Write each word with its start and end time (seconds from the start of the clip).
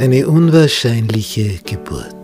Eine 0.00 0.26
unwahrscheinliche 0.28 1.58
Geburt. 1.62 2.14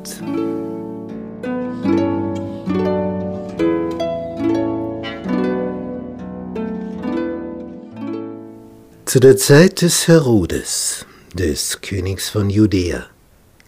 Zu 9.04 9.20
der 9.20 9.36
Zeit 9.36 9.82
des 9.82 10.08
Herodes, 10.08 11.04
des 11.34 11.80
Königs 11.82 12.30
von 12.30 12.48
Judäa, 12.48 13.04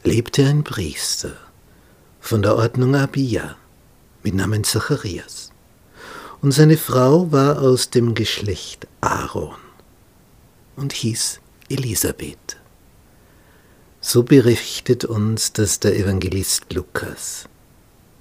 lebte 0.04 0.46
ein 0.46 0.64
Priester 0.64 1.32
von 2.18 2.40
der 2.40 2.56
Ordnung 2.56 2.96
Abia 2.96 3.56
mit 4.22 4.34
Namen 4.34 4.64
Zacharias. 4.64 5.50
Und 6.40 6.52
seine 6.52 6.76
Frau 6.76 7.32
war 7.32 7.60
aus 7.60 7.90
dem 7.90 8.14
Geschlecht 8.14 8.86
Aaron 9.00 9.56
und 10.76 10.92
hieß 10.92 11.40
Elisabeth. 11.68 12.56
So 14.00 14.22
berichtet 14.22 15.04
uns 15.04 15.52
das 15.52 15.80
der 15.80 15.96
Evangelist 15.96 16.72
Lukas 16.72 17.48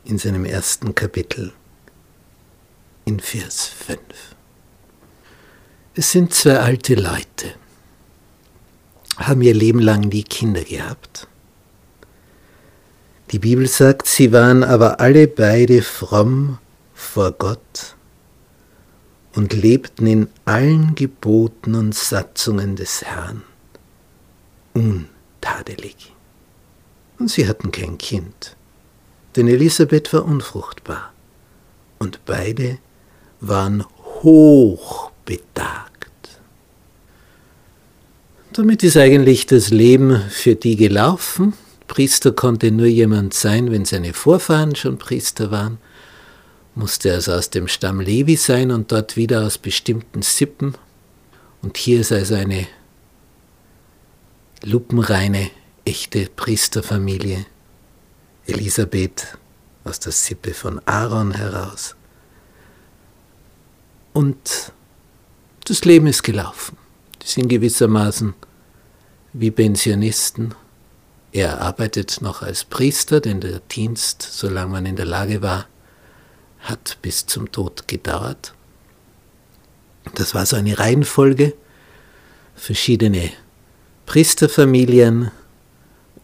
in 0.06 0.18
seinem 0.18 0.46
ersten 0.46 0.96
Kapitel 0.96 1.54
in 3.06 3.20
Vers 3.20 3.68
5. 3.68 4.00
Es 5.94 6.12
sind 6.12 6.34
zwei 6.34 6.60
alte 6.60 6.96
Leute, 6.96 7.56
haben 9.18 9.42
ihr 9.42 9.54
Leben 9.54 9.80
lang 9.80 10.02
nie 10.02 10.24
Kinder 10.24 10.64
gehabt. 10.64 11.28
Die 13.32 13.40
Bibel 13.40 13.68
sagt, 13.68 14.08
sie 14.08 14.32
waren 14.32 14.64
aber 14.64 15.00
alle 15.00 15.28
beide 15.28 15.82
fromm 15.82 16.60
vor 16.94 17.34
Gott 17.34 17.96
und 19.34 19.54
lebten 19.54 20.08
in 20.08 20.30
allen 20.46 20.96
Geboten 20.96 21.76
und 21.76 21.94
Satzungen 21.94 22.76
des 22.76 23.04
Herrn 23.04 23.44
untadelig. 24.74 26.14
Und 27.20 27.30
sie 27.30 27.48
hatten 27.48 27.72
kein 27.72 27.98
Kind, 27.98 28.56
denn 29.36 29.48
Elisabeth 29.48 30.14
war 30.14 30.24
unfruchtbar 30.26 31.12
und 31.98 32.24
beide 32.26 32.78
waren 33.42 33.84
hochbetagt. 34.24 36.08
Damit 38.54 38.84
ist 38.84 38.98
eigentlich 38.98 39.46
das 39.46 39.70
Leben 39.70 40.22
für 40.30 40.56
die 40.56 40.76
gelaufen. 40.76 41.54
Priester 41.88 42.32
konnte 42.32 42.72
nur 42.72 42.88
jemand 42.88 43.34
sein, 43.34 43.72
wenn 43.72 43.86
seine 43.86 44.14
Vorfahren 44.14 44.76
schon 44.76 44.98
Priester 44.98 45.52
waren. 45.52 45.78
Musste 46.76 47.14
also 47.14 47.34
aus 47.34 47.50
dem 47.50 47.68
Stamm 47.68 48.02
Levi 48.02 48.36
sein 48.36 48.72
und 48.72 48.92
dort 48.92 49.16
wieder 49.16 49.46
aus 49.46 49.58
bestimmten 49.58 50.22
Sippen. 50.22 50.76
Und 51.62 51.78
hier 51.78 52.02
ist 52.02 52.12
also 52.12 52.36
eine 52.36 52.68
lupenreine, 54.64 55.50
echte 55.86 56.28
Priesterfamilie. 56.36 57.46
Elisabeth 58.46 59.38
aus 59.84 60.00
der 60.00 60.12
Sippe 60.12 60.54
von 60.54 60.80
Aaron 60.86 61.32
heraus. 61.32 61.96
Und 64.14 64.72
das 65.66 65.84
Leben 65.86 66.08
ist 66.08 66.24
gelaufen. 66.24 66.78
Die 67.22 67.28
sind 67.28 67.50
gewissermaßen 67.50 68.34
wie 69.34 69.52
Pensionisten. 69.52 70.56
Er 71.32 71.62
arbeitet 71.62 72.22
noch 72.22 72.42
als 72.42 72.64
Priester, 72.64 73.20
denn 73.20 73.42
der 73.42 73.60
Dienst, 73.60 74.22
solange 74.22 74.72
man 74.72 74.86
in 74.86 74.96
der 74.96 75.06
Lage 75.06 75.42
war, 75.42 75.68
hat 76.60 76.98
bis 77.02 77.26
zum 77.26 77.52
Tod 77.52 77.88
gedauert. 77.88 78.54
Das 80.16 80.34
war 80.34 80.46
so 80.46 80.56
eine 80.56 80.80
Reihenfolge, 80.80 81.54
verschiedene 82.56 83.32
Priesterfamilien 84.06 85.32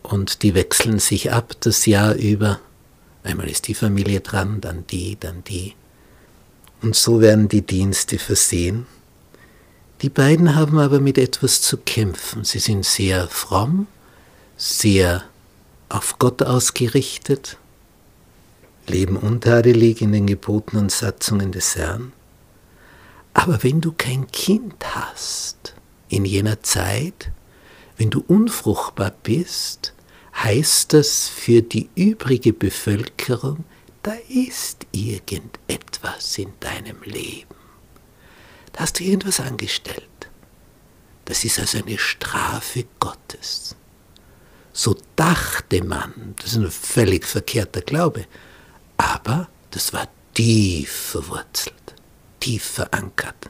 und 0.02 0.42
die 0.42 0.56
wechseln 0.56 1.00
sich 1.00 1.31
ab 1.31 1.53
das 1.59 1.86
Jahr 1.86 2.16
über. 2.16 2.59
Einmal 3.24 3.50
ist 3.50 3.68
die 3.68 3.74
Familie 3.74 4.22
dran, 4.22 4.62
dann 4.62 4.86
die, 4.88 5.18
dann 5.19 5.44
die. 5.44 5.75
Und 6.81 6.96
so 6.96 7.22
werden 7.22 7.47
die 7.47 7.62
Dienste 7.62 8.19
versehen. 8.19 8.86
Die 10.02 10.09
beiden 10.09 10.56
haben 10.56 10.78
aber 10.80 11.00
mit 11.00 11.18
etwas 11.18 11.62
zu 11.62 11.78
kämpfen. 11.78 12.44
Sie 12.44 12.59
sind 12.59 12.86
sehr 12.86 13.30
fromm, 13.30 13.88
sehr 14.58 15.24
auf 15.90 16.19
Gott 16.19 16.41
ausgerichtet, 16.44 17.58
leben 18.88 19.18
untadelig 19.18 20.02
in 20.02 20.12
den 20.12 20.28
Geboten 20.28 20.78
und 20.78 20.91
Satzungen 20.91 21.52
des 21.52 21.75
Herrn. 21.75 22.14
Aber 23.34 23.63
wenn 23.63 23.81
du 23.81 23.92
kein 23.92 24.28
Kind 24.31 24.75
hast 24.96 25.74
in 26.09 26.25
jener 26.25 26.62
Zeit, 26.62 27.31
wenn 27.97 28.09
du 28.09 28.24
unfruchtbar 28.28 29.12
bist, 29.24 29.94
heißt 30.36 30.94
das 30.94 31.28
für 31.30 31.62
die 31.62 31.90
übrige 31.96 32.53
Bevölkerung, 32.53 33.63
da 34.02 34.13
ist 34.28 34.86
irgendetwas 34.92 36.38
in 36.38 36.53
deinem 36.59 37.02
Leben. 37.03 37.56
Da 38.74 38.81
hast 38.81 39.00
du 39.00 39.03
irgendwas 39.03 39.40
angestellt. 39.40 40.03
Das 41.25 41.46
ist 41.46 41.59
also 41.59 41.78
eine 41.78 41.97
Strafe 41.97 42.86
Gottes. 43.00 43.75
So 44.73 44.97
dachte 45.16 45.84
man, 45.84 46.34
das 46.38 46.53
ist 46.53 46.57
ein 46.57 46.72
völlig 46.72 47.25
verkehrter 47.28 47.81
Glaube, 47.81 48.25
aber 48.97 49.47
das 49.72 49.94
war 49.94 50.07
tief 50.34 50.91
verwurzelt, 50.91 51.95
tief 52.39 52.63
verankert. 52.63 53.50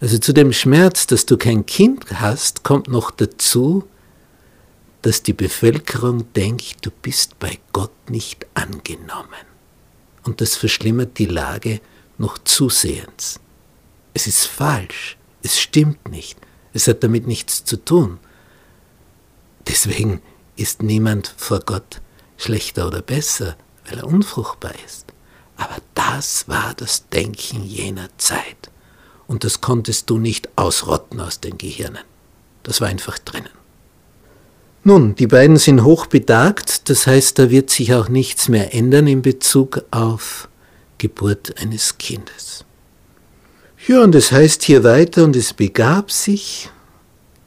Also 0.00 0.18
zu 0.18 0.32
dem 0.32 0.52
Schmerz, 0.52 1.06
dass 1.06 1.26
du 1.26 1.36
kein 1.36 1.66
Kind 1.66 2.20
hast, 2.20 2.62
kommt 2.62 2.88
noch 2.88 3.10
dazu, 3.10 3.88
dass 5.02 5.22
die 5.22 5.32
Bevölkerung 5.32 6.32
denkt, 6.32 6.86
du 6.86 6.90
bist 6.90 7.38
bei 7.38 7.58
Gott 7.72 8.10
nicht 8.10 8.46
angenommen. 8.54 9.44
Und 10.22 10.40
das 10.40 10.56
verschlimmert 10.56 11.18
die 11.18 11.26
Lage 11.26 11.80
noch 12.18 12.38
zusehends. 12.38 13.40
Es 14.14 14.26
ist 14.26 14.46
falsch, 14.46 15.16
es 15.42 15.60
stimmt 15.60 16.08
nicht, 16.08 16.38
es 16.72 16.86
hat 16.86 17.02
damit 17.02 17.26
nichts 17.26 17.64
zu 17.64 17.76
tun. 17.76 18.18
Deswegen 19.74 20.22
ist 20.54 20.84
niemand 20.84 21.34
vor 21.36 21.58
Gott 21.58 22.00
schlechter 22.36 22.86
oder 22.86 23.02
besser, 23.02 23.56
weil 23.84 23.98
er 23.98 24.06
unfruchtbar 24.06 24.70
ist. 24.86 25.06
Aber 25.56 25.78
das 25.96 26.46
war 26.46 26.74
das 26.76 27.08
Denken 27.08 27.64
jener 27.64 28.08
Zeit. 28.16 28.70
Und 29.26 29.42
das 29.42 29.60
konntest 29.60 30.10
du 30.10 30.18
nicht 30.18 30.48
ausrotten 30.56 31.20
aus 31.20 31.40
den 31.40 31.58
Gehirnen. 31.58 32.04
Das 32.62 32.80
war 32.80 32.86
einfach 32.86 33.18
drinnen. 33.18 33.50
Nun, 34.84 35.16
die 35.16 35.26
beiden 35.26 35.56
sind 35.56 35.82
hochbetagt, 35.82 36.88
das 36.88 37.08
heißt, 37.08 37.40
da 37.40 37.50
wird 37.50 37.68
sich 37.68 37.94
auch 37.94 38.08
nichts 38.08 38.48
mehr 38.48 38.74
ändern 38.74 39.08
in 39.08 39.22
Bezug 39.22 39.82
auf 39.90 40.48
Geburt 40.98 41.60
eines 41.60 41.98
Kindes. 41.98 42.64
Ja, 43.88 44.04
und 44.04 44.14
es 44.14 44.30
heißt 44.30 44.62
hier 44.62 44.84
weiter, 44.84 45.24
und 45.24 45.34
es 45.34 45.52
begab 45.52 46.12
sich, 46.12 46.70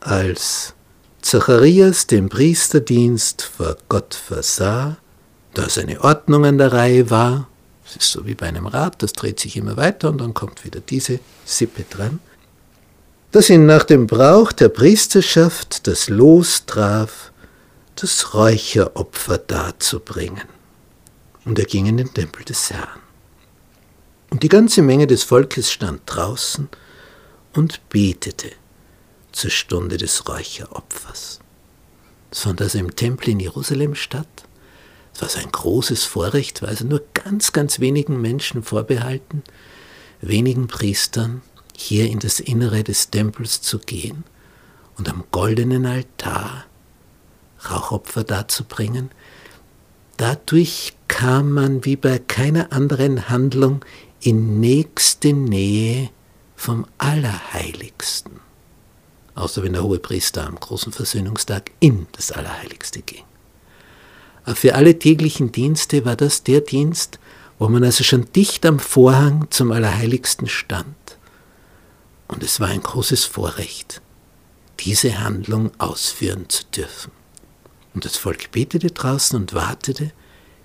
als 0.01 0.73
Zacharias 1.27 2.07
den 2.07 2.29
Priesterdienst 2.29 3.41
vor 3.41 3.75
Gott 3.89 4.13
versah, 4.13 4.95
da 5.53 5.67
seine 5.67 5.99
Ordnung 5.99 6.45
an 6.45 6.57
der 6.57 6.71
Reihe 6.71 7.09
war, 7.09 7.49
es 7.85 7.97
ist 7.97 8.11
so 8.13 8.25
wie 8.25 8.33
bei 8.33 8.45
einem 8.45 8.65
Rad, 8.65 9.03
das 9.03 9.11
dreht 9.11 9.38
sich 9.38 9.57
immer 9.57 9.75
weiter 9.75 10.07
und 10.07 10.19
dann 10.19 10.33
kommt 10.33 10.63
wieder 10.63 10.79
diese 10.79 11.19
Sippe 11.43 11.83
dran, 11.83 12.21
dass 13.31 13.49
ihn 13.49 13.65
nach 13.65 13.83
dem 13.83 14.07
Brauch 14.07 14.53
der 14.53 14.69
Priesterschaft 14.69 15.85
das 15.88 16.07
Los 16.07 16.65
traf, 16.65 17.33
das 17.95 18.33
Räucheropfer 18.33 19.38
darzubringen. 19.38 20.47
Und 21.44 21.59
er 21.59 21.65
ging 21.65 21.88
in 21.88 21.97
den 21.97 22.13
Tempel 22.13 22.45
des 22.45 22.71
Herrn. 22.71 23.01
Und 24.30 24.44
die 24.44 24.50
ganze 24.50 24.81
Menge 24.81 25.07
des 25.07 25.23
Volkes 25.23 25.73
stand 25.73 26.03
draußen 26.06 26.69
und 27.53 27.81
betete 27.89 28.53
zur 29.38 29.51
Stunde 29.51 29.98
des 29.98 30.28
Räucheropfers. 30.28 31.39
Das 32.31 32.39
fand 32.39 32.60
also 32.62 32.80
im 32.80 32.95
Tempel 32.95 33.30
in 33.30 33.39
Jerusalem 33.39 33.94
statt. 33.94 34.28
Es 35.13 35.22
war 35.22 35.30
so 35.30 35.39
ein 35.39 35.51
großes 35.51 36.06
Vorrecht, 36.06 36.62
war 36.62 36.69
also 36.69 36.86
nur 36.86 37.01
ganz, 37.13 37.54
ganz 37.54 37.80
wenigen 37.80 38.19
Menschen 38.19 38.63
vorbehalten, 38.63 39.44
wenigen 40.22 40.68
Priestern, 40.68 41.42
hier 41.75 42.10
in 42.10 42.18
das 42.19 42.39
Innere 42.39 42.84
des 42.84 43.12
Tempels 43.12 43.62
zu 43.62 43.78
gehen 43.78 44.24
und 44.98 45.07
am 45.07 45.24
goldenen 45.30 45.86
Altar 45.86 46.66
Rauchopfer 47.69 48.24
darzubringen. 48.24 49.12
Dadurch 50.18 50.94
kam 51.07 51.51
man 51.51 51.86
wie 51.86 51.95
bei 51.95 52.18
keiner 52.18 52.72
anderen 52.72 53.30
Handlung 53.30 53.86
in 54.19 54.60
nächste 54.60 55.33
Nähe 55.33 56.10
vom 56.56 56.88
Allerheiligsten. 56.98 58.46
Außer 59.38 59.62
wenn 59.62 59.74
der 59.74 59.84
hohe 59.84 60.00
Priester 60.00 60.48
am 60.48 60.60
großen 60.60 60.92
Versöhnungstag 60.92 61.69
in 61.80 62.07
das 62.13 62.31
Allerheiligste 62.31 63.04
ging. 63.04 63.24
Für 64.56 64.74
alle 64.74 64.98
täglichen 64.98 65.51
Dienste 65.51 66.06
war 66.06 66.16
das 66.16 66.42
der 66.42 66.62
Dienst, 66.62 67.19
wo 67.60 67.69
man 67.69 67.84
also 67.84 68.04
schon 68.04 68.31
dicht 68.34 68.66
am 68.66 68.80
Vorhang 68.80 69.45
zum 69.51 69.72
Allerheiligsten 69.72 70.48
stand. 70.48 70.95
Und 72.28 72.42
es 72.42 72.60
war 72.60 72.69
ein 72.69 72.81
großes 72.81 73.25
Vorrecht, 73.25 74.01
diese 74.80 75.19
Handlung 75.19 75.69
ausführen 75.78 76.50
zu 76.50 76.63
dürfen. 76.66 77.12
Und 77.94 78.06
das 78.06 78.18
Volk 78.18 78.51
betete 78.51 78.90
draußen 78.90 79.40
und 79.40 79.54
wartete, 79.54 80.13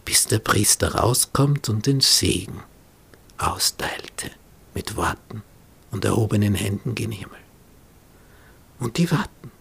bis 0.07 0.29
der 0.29 0.39
Priester 0.39 0.95
rauskommt 0.95 1.69
und 1.69 1.87
den 1.87 2.01
Segen 2.01 2.63
austeilte 3.37 4.31
mit 4.73 4.97
Worten 4.97 5.43
und 5.91 6.07
erhobenen 6.07 6.55
Händen 6.55 6.95
gen 6.95 7.11
Himmel. 7.13 7.42
Und 8.83 8.99
die 8.99 9.11
warten. 9.13 9.53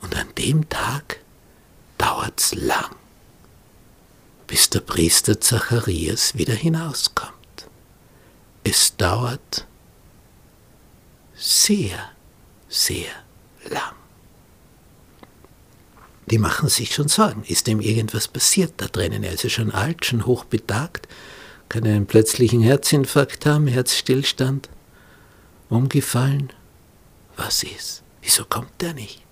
Und 0.00 0.16
an 0.16 0.28
dem 0.38 0.66
Tag 0.70 1.20
dauert's 1.98 2.54
lang, 2.54 2.96
bis 4.46 4.70
der 4.70 4.80
Priester 4.80 5.40
Zacharias 5.40 6.36
wieder 6.36 6.54
hinauskommt. 6.54 7.68
Es 8.64 8.96
dauert 8.96 9.66
sehr, 11.34 11.98
sehr 12.68 13.10
lang. 13.68 13.94
Die 16.30 16.38
machen 16.38 16.70
sich 16.70 16.94
schon 16.94 17.08
Sorgen. 17.08 17.44
Ist 17.44 17.66
dem 17.66 17.82
irgendwas 17.82 18.26
passiert 18.26 18.72
da 18.78 18.86
drinnen? 18.86 19.22
Er 19.22 19.32
ist 19.32 19.44
ja 19.44 19.50
schon 19.50 19.70
alt, 19.70 20.06
schon 20.06 20.24
hochbetagt, 20.24 21.08
kann 21.68 21.84
einen 21.84 22.06
plötzlichen 22.06 22.62
Herzinfarkt 22.62 23.44
haben, 23.44 23.66
Herzstillstand, 23.66 24.70
umgefallen. 25.68 26.50
Was 27.36 27.62
ist? 27.62 28.02
Wieso 28.22 28.44
kommt 28.44 28.80
der 28.80 28.94
nicht? 28.94 29.24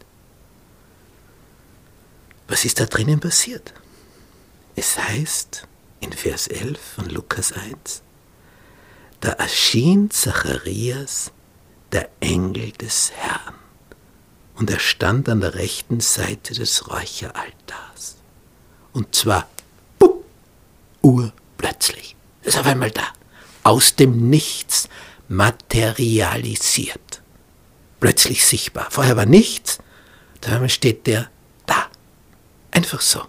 Was 2.48 2.64
ist 2.64 2.80
da 2.80 2.86
drinnen 2.86 3.20
passiert? 3.20 3.72
Es 4.76 4.98
heißt 4.98 5.66
in 6.00 6.12
Vers 6.12 6.48
11 6.48 6.78
von 6.96 7.08
Lukas 7.08 7.52
1, 7.52 8.02
da 9.20 9.30
erschien 9.30 10.10
Zacharias, 10.10 11.30
der 11.92 12.10
Engel 12.20 12.72
des 12.72 13.12
Herrn, 13.12 13.54
und 14.56 14.70
er 14.70 14.80
stand 14.80 15.28
an 15.28 15.40
der 15.40 15.54
rechten 15.54 16.00
Seite 16.00 16.54
des 16.54 16.88
Räucheraltars. 16.88 18.16
Und 18.92 19.14
zwar, 19.14 19.48
bupp, 19.98 20.24
urplötzlich. 21.00 22.16
Ist 22.42 22.58
auf 22.58 22.66
einmal 22.66 22.90
da. 22.90 23.06
Aus 23.62 23.94
dem 23.94 24.28
Nichts 24.28 24.88
materialisiert. 25.28 27.21
Plötzlich 28.02 28.44
sichtbar. 28.44 28.88
Vorher 28.90 29.16
war 29.16 29.26
nichts, 29.26 29.78
da 30.40 30.68
steht 30.68 31.06
der 31.06 31.30
da. 31.66 31.86
Einfach 32.72 33.00
so. 33.00 33.22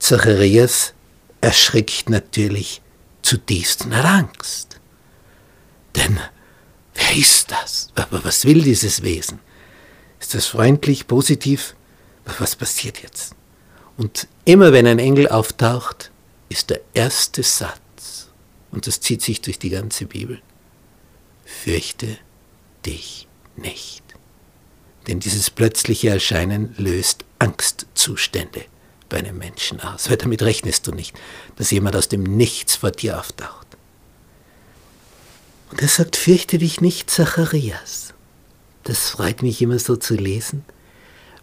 Zacharias 0.00 0.94
erschrickt 1.40 2.10
natürlich 2.10 2.82
zutiefst 3.22 3.86
hat 3.86 4.04
Angst. 4.04 4.80
Denn 5.94 6.18
wer 6.92 7.16
ist 7.16 7.52
das? 7.52 7.92
Aber 7.94 8.24
was 8.24 8.44
will 8.44 8.62
dieses 8.62 9.04
Wesen? 9.04 9.38
Ist 10.18 10.34
das 10.34 10.46
freundlich, 10.46 11.06
positiv? 11.06 11.76
Was 12.40 12.56
passiert 12.56 13.00
jetzt? 13.00 13.36
Und 13.96 14.26
immer 14.44 14.72
wenn 14.72 14.88
ein 14.88 14.98
Engel 14.98 15.28
auftaucht, 15.28 16.10
ist 16.48 16.70
der 16.70 16.80
erste 16.94 17.44
Satz, 17.44 18.28
und 18.72 18.88
das 18.88 18.98
zieht 18.98 19.22
sich 19.22 19.40
durch 19.40 19.60
die 19.60 19.70
ganze 19.70 20.06
Bibel, 20.06 20.42
fürchte 21.44 22.18
dich 22.84 23.28
nicht. 23.56 24.02
Denn 25.06 25.20
dieses 25.20 25.50
plötzliche 25.50 26.10
Erscheinen 26.10 26.74
löst 26.76 27.24
Angstzustände 27.38 28.64
bei 29.08 29.18
einem 29.18 29.38
Menschen 29.38 29.80
aus, 29.80 30.10
weil 30.10 30.18
damit 30.18 30.42
rechnest 30.42 30.86
du 30.86 30.92
nicht, 30.92 31.18
dass 31.56 31.70
jemand 31.70 31.96
aus 31.96 32.08
dem 32.08 32.22
Nichts 32.22 32.76
vor 32.76 32.90
dir 32.90 33.18
auftaucht. 33.18 33.66
Und 35.70 35.82
er 35.82 35.88
sagt, 35.88 36.16
fürchte 36.16 36.58
dich 36.58 36.80
nicht, 36.80 37.10
Zacharias. 37.10 38.14
Das 38.84 39.10
freut 39.10 39.42
mich 39.42 39.60
immer 39.60 39.78
so 39.78 39.96
zu 39.96 40.14
lesen. 40.14 40.64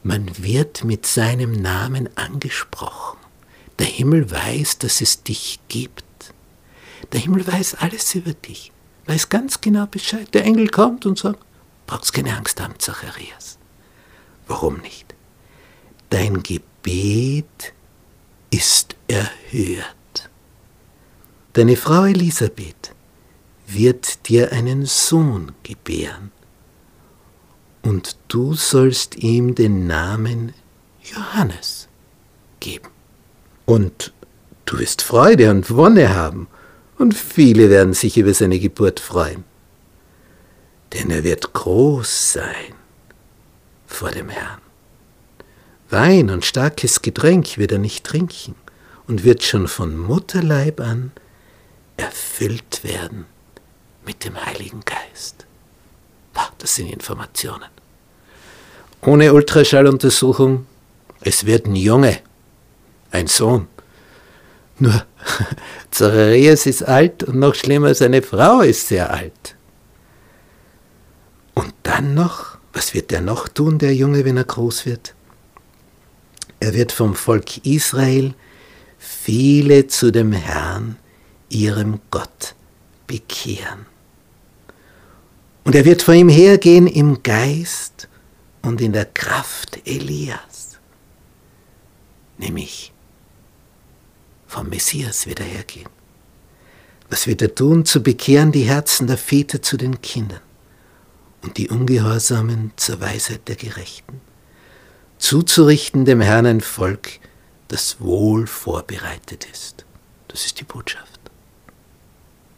Man 0.03 0.43
wird 0.43 0.83
mit 0.83 1.05
seinem 1.05 1.51
Namen 1.51 2.09
angesprochen. 2.15 3.17
Der 3.79 3.87
Himmel 3.87 4.29
weiß, 4.29 4.79
dass 4.79 5.01
es 5.01 5.23
dich 5.23 5.59
gibt. 5.67 6.03
Der 7.11 7.19
Himmel 7.19 7.45
weiß 7.45 7.75
alles 7.75 8.15
über 8.15 8.33
dich, 8.33 8.71
weiß 9.07 9.29
ganz 9.29 9.61
genau 9.61 9.85
Bescheid. 9.85 10.33
Der 10.33 10.43
Engel 10.43 10.67
kommt 10.69 11.05
und 11.05 11.17
sagt, 11.17 11.39
brauchst 11.87 12.13
keine 12.13 12.35
Angst 12.35 12.61
haben, 12.61 12.79
Zacharias. 12.79 13.57
Warum 14.47 14.77
nicht? 14.77 15.15
Dein 16.09 16.43
Gebet 16.43 17.73
ist 18.49 18.95
erhört. 19.07 20.29
Deine 21.53 21.75
Frau 21.75 22.05
Elisabeth 22.05 22.93
wird 23.67 24.27
dir 24.27 24.51
einen 24.51 24.85
Sohn 24.85 25.53
gebären, 25.63 26.31
und 27.85 28.17
du 28.29 28.55
sollst 28.55 29.15
ihm 29.17 29.53
den 29.53 29.85
Namen 29.85 30.53
Johannes 31.03 31.87
geben. 32.59 32.89
Und 33.65 34.11
du 34.65 34.79
wirst 34.79 35.03
Freude 35.03 35.51
und 35.51 35.69
Wonne 35.75 36.15
haben, 36.15 36.47
und 36.97 37.13
viele 37.13 37.69
werden 37.69 37.93
sich 37.93 38.17
über 38.17 38.33
seine 38.33 38.59
Geburt 38.59 38.99
freuen. 38.99 39.43
Denn 40.93 41.09
er 41.09 41.23
wird 41.23 41.53
groß 41.53 42.33
sein 42.33 42.73
vor 43.87 44.11
dem 44.11 44.29
Herrn. 44.29 44.61
Wein 45.89 46.29
und 46.29 46.45
starkes 46.45 47.01
Getränk 47.01 47.57
wird 47.57 47.71
er 47.71 47.79
nicht 47.79 48.05
trinken 48.05 48.55
und 49.07 49.23
wird 49.23 49.43
schon 49.43 49.67
von 49.67 49.97
Mutterleib 49.97 50.79
an 50.79 51.11
erfüllt 51.97 52.83
werden 52.83 53.25
mit 54.05 54.25
dem 54.25 54.43
Heiligen 54.45 54.81
Geist. 54.85 55.45
Das 56.65 56.73
sind 56.73 56.91
Informationen. 56.91 57.69
Ohne 59.01 59.31
Ultraschalluntersuchung, 59.33 60.65
es 61.21 61.45
wird 61.45 61.67
ein 61.67 61.75
Junge 61.75 62.21
ein 63.11 63.27
Sohn. 63.27 63.67
Nur 64.79 65.05
Zacharias 65.91 66.65
ist 66.65 66.83
alt 66.83 67.23
und 67.23 67.39
noch 67.39 67.55
schlimmer, 67.55 67.93
seine 67.95 68.21
Frau 68.21 68.61
ist 68.61 68.87
sehr 68.87 69.11
alt. 69.11 69.55
Und 71.53 71.73
dann 71.83 72.13
noch, 72.13 72.57
was 72.73 72.93
wird 72.93 73.11
er 73.11 73.21
noch 73.21 73.47
tun, 73.47 73.79
der 73.79 73.95
Junge, 73.95 74.25
wenn 74.25 74.37
er 74.37 74.43
groß 74.43 74.85
wird? 74.85 75.15
Er 76.59 76.73
wird 76.73 76.91
vom 76.91 77.15
Volk 77.15 77.65
Israel 77.65 78.33
viele 78.97 79.87
zu 79.87 80.11
dem 80.11 80.33
Herrn, 80.33 80.97
ihrem 81.49 82.01
Gott, 82.11 82.55
bekehren. 83.07 83.85
Und 85.63 85.75
er 85.75 85.85
wird 85.85 86.01
vor 86.01 86.13
ihm 86.13 86.29
hergehen 86.29 86.87
im 86.87 87.23
Geist 87.23 88.07
und 88.61 88.81
in 88.81 88.93
der 88.93 89.05
Kraft 89.05 89.79
Elias, 89.85 90.79
nämlich 92.37 92.94
vom 94.55 94.69
Messias 94.69 95.27
wird 95.27 95.41
er 95.41 95.47
hergehen. 95.47 95.89
Was 97.09 97.27
wird 97.27 97.41
er 97.41 97.53
tun? 97.53 97.83
Zu 97.83 98.01
bekehren 98.01 98.53
die 98.53 98.63
Herzen 98.63 99.05
der 99.05 99.17
Väter 99.17 99.61
zu 99.61 99.75
den 99.75 99.99
Kindern 99.99 100.39
und 101.43 101.57
die 101.57 101.69
Ungehorsamen 101.69 102.71
zur 102.77 103.01
Weisheit 103.01 103.49
der 103.49 103.57
Gerechten. 103.57 104.21
Zuzurichten 105.17 106.05
dem 106.05 106.21
Herrn 106.21 106.45
ein 106.45 106.61
Volk, 106.61 107.19
das 107.67 107.99
wohl 107.99 108.47
vorbereitet 108.47 109.45
ist. 109.51 109.85
Das 110.29 110.45
ist 110.45 110.61
die 110.61 110.63
Botschaft. 110.63 111.19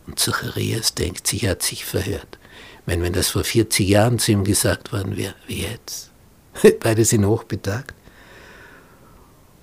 Und 0.05 0.19
Zacharias 0.19 0.93
denkt 0.93 1.25
sich, 1.25 1.45
er 1.45 1.51
hat 1.51 1.63
sich 1.63 1.83
verhört. 1.83 2.37
Wenn, 2.85 3.01
wenn 3.01 3.13
das 3.13 3.29
vor 3.29 3.43
40 3.43 3.87
Jahren 3.87 4.19
zu 4.19 4.31
ihm 4.31 4.43
gesagt 4.43 4.93
worden 4.93 5.17
wäre, 5.17 5.33
wie 5.47 5.63
jetzt? 5.63 6.11
Beide 6.79 7.03
sind 7.03 7.25
hochbetagt. 7.25 7.95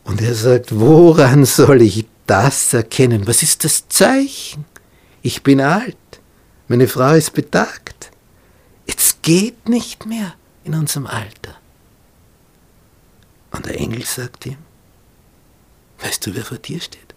Und 0.02 0.20
er 0.20 0.34
sagt, 0.34 0.78
woran 0.78 1.44
soll 1.44 1.80
ich 1.80 2.06
das 2.26 2.73
erkennen. 2.73 3.26
Was 3.26 3.43
ist 3.43 3.64
das 3.64 3.88
Zeichen? 3.88 4.64
Ich 5.23 5.43
bin 5.43 5.61
alt, 5.61 5.97
meine 6.69 6.88
Frau 6.88 7.14
ist 7.14 7.33
betagt. 7.33 8.11
Es 8.87 9.21
geht 9.23 9.69
nicht 9.69 10.07
mehr 10.07 10.35
in 10.64 10.75
unserem 10.75 11.07
Alter. 11.07 11.57
Und 13.50 13.66
der 13.66 13.78
Engel 13.78 14.04
sagt 14.04 14.47
ihm, 14.47 14.59
weißt 16.00 16.26
du, 16.26 16.35
wer 16.35 16.45
vor 16.45 16.59
dir 16.59 16.81
steht? 16.81 17.14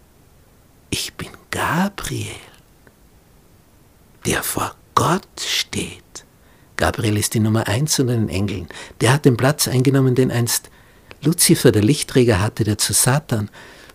Ich 0.89 1.13
bin 1.15 1.29
Gabriel, 1.51 2.27
der 4.25 4.43
vor 4.43 4.75
Gott 4.95 5.27
steht. 5.37 6.03
Gabriel 6.77 7.17
ist 7.17 7.33
die 7.33 7.39
Nummer 7.39 7.67
eins 7.67 7.99
unter 7.99 8.13
den 8.13 8.29
Engeln. 8.29 8.67
Der 9.01 9.13
hat 9.13 9.25
den 9.25 9.35
Platz 9.35 9.67
eingenommen, 9.67 10.15
den 10.15 10.31
einst 10.31 10.69
Luzifer, 11.23 11.71
der 11.71 11.83
Lichtträger, 11.83 12.39
hatte, 12.39 12.63
der 12.63 12.77
zu 12.77 12.93
Satan 12.93 13.49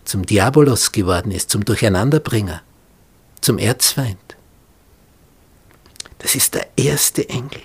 zum 0.04 0.26
Diabolos 0.26 0.92
geworden 0.92 1.30
ist, 1.30 1.50
zum 1.50 1.64
Durcheinanderbringer, 1.64 2.62
zum 3.40 3.58
Erzfeind. 3.58 4.18
Das 6.18 6.34
ist 6.34 6.54
der 6.54 6.68
erste 6.76 7.28
Engel. 7.28 7.60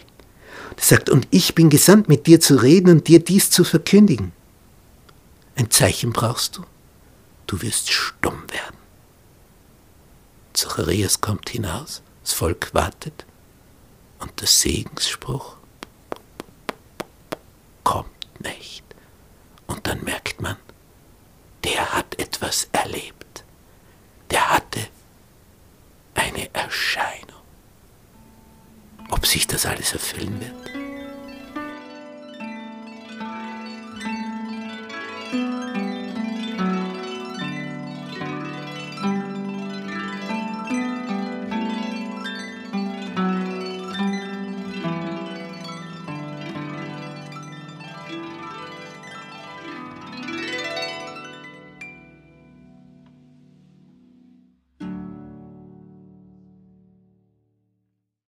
Der 0.75 0.83
sagt, 0.83 1.09
und 1.09 1.27
ich 1.31 1.55
bin 1.55 1.69
gesandt, 1.69 2.07
mit 2.07 2.27
dir 2.27 2.39
zu 2.39 2.55
reden 2.55 2.89
und 2.89 3.07
dir 3.07 3.19
dies 3.19 3.49
zu 3.49 3.63
verkündigen. 3.63 4.31
Ein 5.55 5.71
Zeichen 5.71 6.13
brauchst 6.13 6.57
du. 6.57 6.63
du 7.47 7.61
wirst 7.61 7.89
stumm 7.91 8.43
werden. 8.51 8.77
Zacharias 10.53 11.21
kommt 11.21 11.49
hinaus, 11.49 12.01
das 12.23 12.33
Volk 12.33 12.73
wartet 12.73 13.25
und 14.19 14.39
der 14.41 14.47
Segensspruch 14.47 15.55
kommt 17.83 18.41
nicht. 18.41 18.83
Und 19.67 19.85
dann 19.87 20.03
merkt 20.03 20.41
man, 20.41 20.57
der 21.63 21.93
hat 21.93 22.15
etwas 22.47 22.69
erlebt. 22.71 23.43
Der 24.31 24.49
hatte 24.49 24.79
eine 26.15 26.53
Erscheinung. 26.53 27.17
Ob 29.09 29.25
sich 29.25 29.47
das 29.47 29.65
alles 29.65 29.91
erfüllen 29.93 30.39
wird? 30.39 30.86